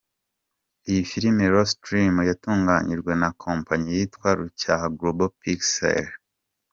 Iyi 0.89 1.03
film 1.11 1.37
‘Lost 1.53 1.75
Dream’ 1.83 2.15
yatunganyijwe 2.29 3.11
na 3.21 3.29
kompanyi 3.43 3.89
yitwa 3.97 4.27
Rucyaha 4.39 4.85
Global 4.97 5.29
Pixels. 5.41 6.13